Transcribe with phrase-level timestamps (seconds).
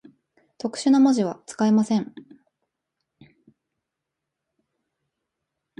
[0.57, 2.15] 特殊な文字は、使えません。